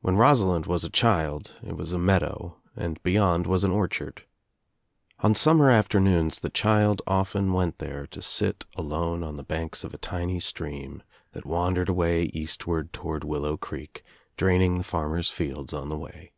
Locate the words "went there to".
7.52-8.20